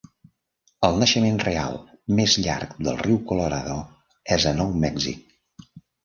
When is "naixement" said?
1.01-1.35